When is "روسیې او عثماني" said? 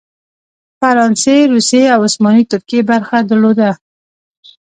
1.51-2.43